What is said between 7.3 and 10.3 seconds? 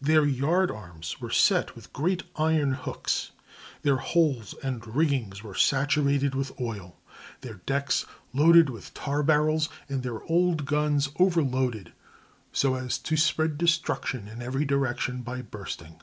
their decks loaded with tar barrels, and their